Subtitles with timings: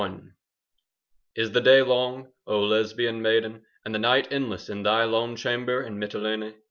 [0.01, 0.17] LI
[1.35, 5.83] Is the day long, O Lesbian maiden, And the night endless In thy lone chamber
[5.83, 6.55] In Mitylene?